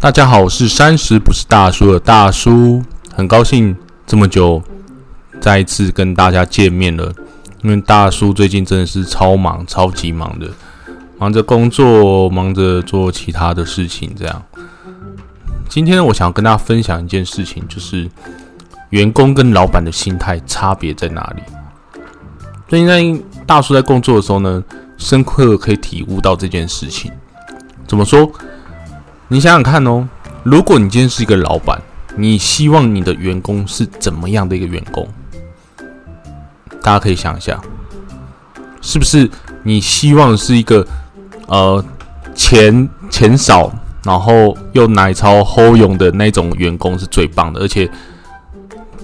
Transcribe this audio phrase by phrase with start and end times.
[0.00, 2.82] 大家好，我是三十不是大叔的大叔，
[3.14, 4.62] 很高兴这么久
[5.40, 7.12] 再一次跟大家见面了。
[7.62, 10.48] 因为大叔最近真的是超忙，超级忙的，
[11.18, 14.12] 忙着工作，忙着做其他的事情。
[14.18, 14.42] 这样，
[15.68, 18.10] 今天我想要跟大家分享一件事情，就是
[18.90, 21.42] 员工跟老板的心态差别在哪里。
[22.66, 24.62] 最近在大叔在工作的时候呢，
[24.96, 27.12] 深刻可以体悟到这件事情。
[27.86, 28.28] 怎么说？
[29.32, 30.06] 你想想看哦，
[30.42, 31.80] 如果你今天是一个老板，
[32.18, 35.08] 你希望你的员工是怎么样的一个员工？
[36.82, 37.58] 大家可以想一下，
[38.82, 39.30] 是不是
[39.62, 40.86] 你希望是一个
[41.46, 41.82] 呃
[42.34, 43.72] 钱钱少，
[44.04, 47.90] 然后又奶超厚勇的那种员工是最棒的，而且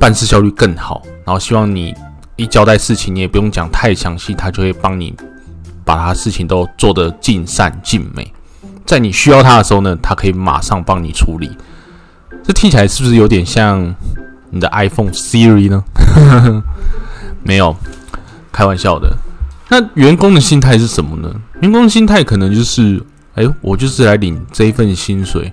[0.00, 1.00] 办事效率更好。
[1.24, 1.94] 然后希望你
[2.34, 5.14] 一交代事情，你也不用讲太详细，他就会帮你
[5.84, 8.32] 把他事情都做得尽善尽美。
[8.86, 11.50] 在你需要他的时候呢，他可以马上帮你处理。
[12.44, 13.94] 这听起来是不是有点像
[14.50, 15.82] 你的 iPhone Siri 呢？
[17.42, 17.76] 没有，
[18.52, 19.16] 开玩笑的。
[19.68, 21.34] 那员工的心态是什么呢？
[21.60, 23.02] 员工的心态可能就是：
[23.34, 25.52] 哎，我就是来领这一份薪水，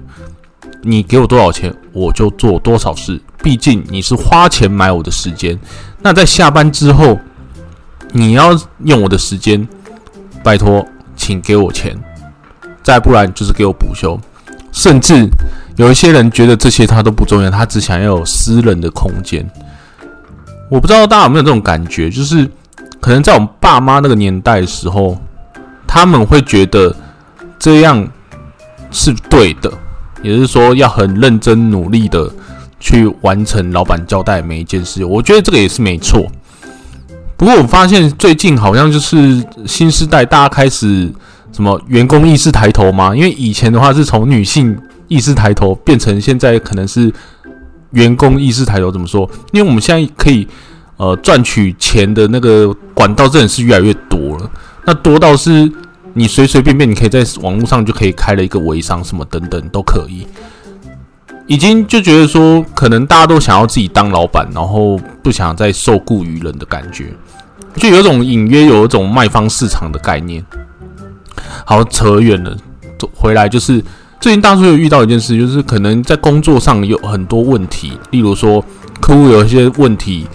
[0.84, 3.20] 你给我多少钱，我就做多少事。
[3.42, 5.60] 毕竟你是花钱买我的时间。
[6.02, 7.20] 那在下班之后，
[8.12, 9.68] 你要用我的时间，
[10.44, 11.98] 拜托，请给我钱。
[12.84, 14.20] 再不然就是给我补休。
[14.72, 15.28] 甚至
[15.76, 19.48] 有一些人觉得这些他都不重要，他只想要有私人的空间。
[20.70, 22.50] 我不知道大家有没有这种感觉，就是
[23.00, 25.16] 可能在我们爸妈那个年代的时候，
[25.86, 26.96] 他们会觉得
[27.60, 28.08] 这样
[28.90, 29.72] 是对的，
[30.24, 32.28] 也是说要很认真努力的
[32.80, 35.06] 去完成老板交代每一件事。
[35.06, 36.26] 我觉得这个也是没错。
[37.38, 41.12] 不过我发现最近好像就是新时代，大家开始
[41.54, 43.16] 什么员工意识抬头吗？
[43.16, 44.78] 因为以前的话是从女性
[45.08, 47.14] 意识抬头变成现在可能是。
[47.94, 49.30] 员工意识抬头怎么说？
[49.52, 50.48] 因为我们现在可以
[50.98, 54.50] 呃赚取钱的那个管道真的是越来越多了。
[54.84, 55.72] 那多到是
[56.16, 60.26] 你随随便便你可以在网络上就可以开了一个微商什么等等都可以。
[61.46, 67.14] 已经就觉得说，可能大家都想要自己当老板，然后不想再受雇于人的感觉，
[67.76, 70.44] 就有种隐约有一种卖方市场的概念。
[71.66, 72.58] 好，扯远了，
[73.16, 73.84] 回来就是。
[74.20, 78.64] 最近大叔有遇到一件事，就是可能在工作上有很多问题，例如说
[79.02, 80.26] 客户有一些问题，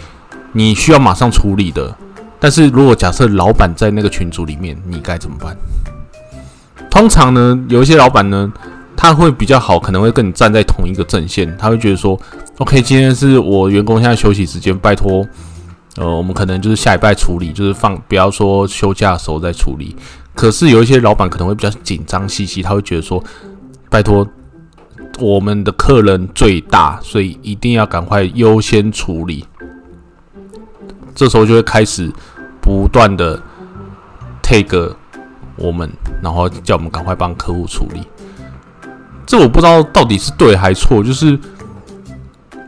[0.52, 1.96] 你需要马上处理的。
[2.38, 5.56] 但是如果假设老板在那个群组里面，你该怎么办？
[6.90, 8.52] 通常呢，有一些老板呢，
[8.94, 12.20] 他会比较好，可能会跟你站在同一个阵线，他会觉得说
[12.58, 15.26] ，OK，今天是我员工现在休息时间，拜托，
[15.96, 19.96] 呃，我们可能就是下礼拜处理，就是放不要说休假的时候再处理。
[20.38, 23.20] 可是有一些老板可能会比较紧张兮兮，他会觉得说。
[23.90, 24.24] 拜托，
[25.18, 29.44] 我们的客人最大，所以一定要赶快优先处理。
[31.14, 32.12] 这时候就会开始
[32.60, 33.42] 不断的
[34.42, 34.94] take
[35.56, 35.90] 我们，
[36.22, 38.02] 然后叫我们赶快帮客户处理。
[39.26, 41.36] 这我不知道到底是对还是错，就是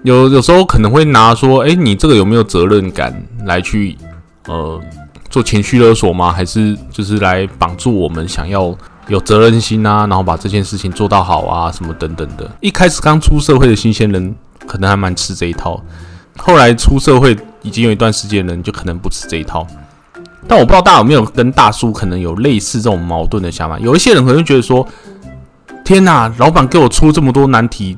[0.03, 3.15] 有有时候可能会拿说，哎，你这个有没有责任感
[3.45, 3.95] 来去
[4.47, 4.81] 呃
[5.31, 6.31] 做情绪勒索吗？
[6.31, 8.77] 还是就是来绑住我们想要？
[9.09, 12.49] 有责任心啊，然后把这件事情做到好啊，什么等等的。
[12.61, 14.33] 一开始刚出社会的新鲜人
[14.69, 15.83] 可能还蛮吃这一套，
[16.39, 19.67] 后来出社会已经有一段时间的人就可能不吃这一套。
[20.47, 23.81] 但我不知道大家有没有跟大叔可能有类似这种矛盾的想法。
[23.81, 24.87] 有一些人可能觉得说
[25.85, 27.97] ：“天哪，老板给我出这么多难题。”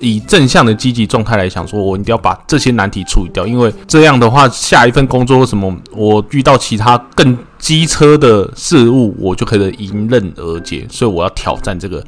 [0.00, 10.86] 以正向的积极状态来想，说我一定要把这些难题处理掉，因为这样的话，下一份工作为什么，我遇到其他更机车的事物，我就可以迎刃而解。
[10.90, 12.04] 所以我要挑战这个，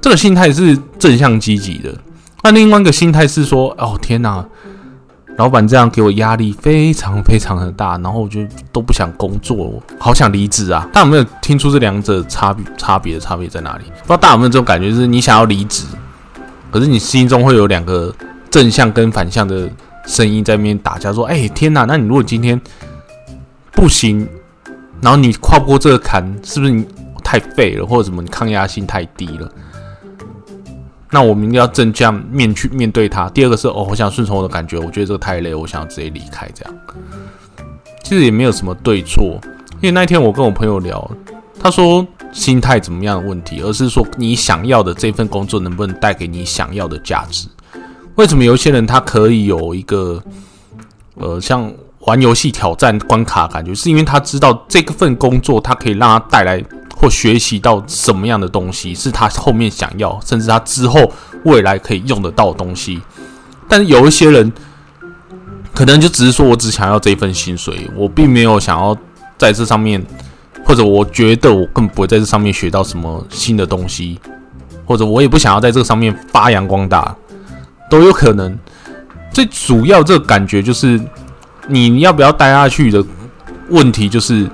[0.00, 1.94] 这个心态是正向积极的。
[2.42, 4.44] 那另外一个心态是说，哦天哪，
[5.38, 8.40] 老板这样给我压力非常非常的大，然后我就
[8.70, 10.86] 都不想工作，好想离职啊！
[10.92, 13.84] 大家有没有听出这两者差别差别的差别在哪里？
[13.84, 15.86] 不知道大家有没有这种感觉，就是你想要离职。
[16.72, 18.12] 可是你心中会有两个
[18.50, 19.68] 正向跟反向的
[20.06, 21.84] 声音在那边打架，说：“哎，天哪！
[21.84, 22.58] 那你如果今天
[23.72, 24.26] 不行，
[25.02, 26.86] 然后你跨不过这个坎，是不是你
[27.22, 29.52] 太废了，或者什么你抗压性太低了？
[31.10, 33.28] 那我们要正向面去面对它。
[33.28, 36.48] 第二个是哦，我想顺从我的感觉，我觉得这个太累，我想要直接离开。
[36.54, 36.74] 这样
[38.02, 39.38] 其实也没有什么对错，
[39.82, 41.10] 因为那天我跟我朋友聊，
[41.60, 42.06] 他说。
[42.32, 47.46] 心态怎么样的问题，而是说你想要的这份工作能不能带给你想要的价值？
[48.16, 50.22] 为什么有些人他可以有一个
[51.14, 56.62] 呃像玩游戏挑战关卡感觉，是因为他知道这份工作他可以让他带来
[56.96, 61.10] 或学习到什么样的东西，是他后面想要，甚至他之后
[61.44, 63.00] 未来可以用得到的东西。
[63.68, 64.52] 但是有一些人，
[65.72, 68.96] 可能就只是说我只想要这份薪水，我并没有想要
[69.38, 70.04] 在这上面，
[70.64, 74.18] 或者我觉得我更不会在这上面学到什么新的东西，
[74.84, 77.14] 或者我也不想要在这上面发扬光大，
[77.90, 78.58] 都有可能。
[79.32, 81.00] 最主要这个感觉就是，
[81.68, 83.04] 你要不要待下去的
[83.68, 84.48] 问题就是。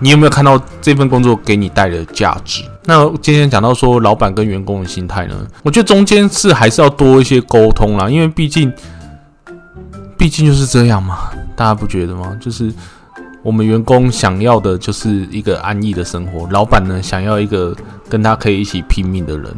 [0.00, 2.62] 你有没有看到这份工作给你带来的价值？
[2.84, 5.46] 那今天讲到说老板跟员工的心态呢？
[5.62, 8.70] 我觉得中间是还是要多一些沟通啦，因为毕竟，
[10.18, 12.36] 毕竟就是这样嘛，大家不觉得吗？
[12.40, 12.70] 就是
[13.44, 17.76] 我们员工想要的就是一个安逸的生活，老板呢想要一个
[18.08, 19.54] 跟他可以一起拼命的人。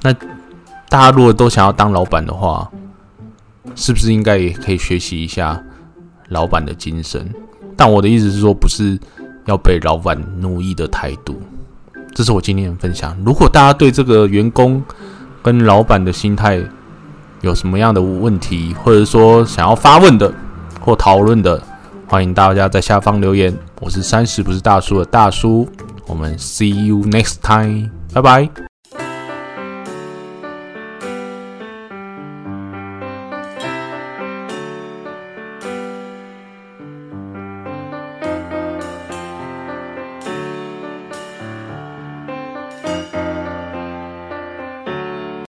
[0.00, 0.12] 那
[0.88, 2.70] 大家如果都想要当老板的话，
[3.74, 5.62] 是不是应该也可以学习一下
[6.28, 7.28] 老板的精神？
[7.76, 8.98] 但我的意思是说，不是。
[9.46, 11.40] 要被老板奴役的态度，
[12.14, 13.16] 这是我今天的分享。
[13.24, 14.80] 如果大家对这个员工
[15.42, 16.62] 跟老板的心态
[17.40, 20.32] 有什么样的问题，或者说想要发问的
[20.80, 21.60] 或讨论的，
[22.10, 23.56] 欢迎大家在下方留言。
[23.80, 25.68] 我是三十不是大叔的大叔，
[26.08, 28.69] 我们 see you next time，拜拜。